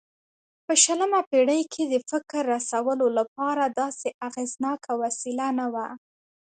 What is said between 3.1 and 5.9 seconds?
لپاره داسې اغېزناکه وسیله نه وه.